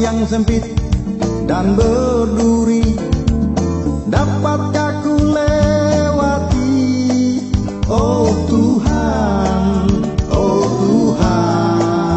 [0.00, 0.62] yang sempit
[1.44, 2.96] dan berduri
[4.12, 6.76] Dapatkah ku lewati?
[7.88, 9.88] Oh Tuhan,
[10.28, 12.12] oh Tuhan.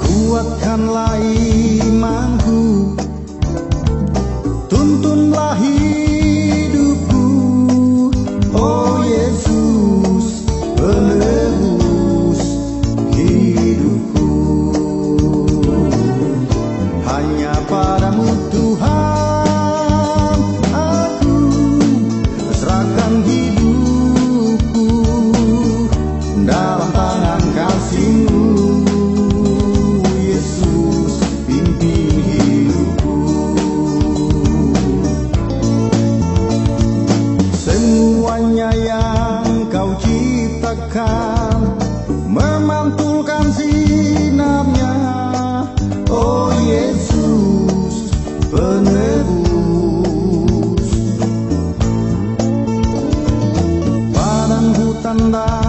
[0.00, 1.63] Kuatkanlah ini
[42.28, 44.94] memantulkan sinarnya.
[46.10, 48.12] Oh Yesus
[48.52, 49.58] penebus
[54.14, 55.63] Padang hutan dan